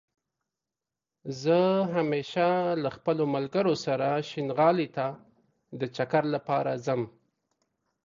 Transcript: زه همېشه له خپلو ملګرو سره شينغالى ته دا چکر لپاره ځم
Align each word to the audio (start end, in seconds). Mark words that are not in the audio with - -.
زه 1.41 1.57
همېشه 1.95 2.47
له 2.83 2.89
خپلو 2.95 3.23
ملګرو 3.35 3.73
سره 3.85 4.07
شينغالى 4.29 4.87
ته 4.95 5.07
دا 5.79 5.87
چکر 5.97 6.23
لپاره 6.35 6.71
ځم 6.85 7.01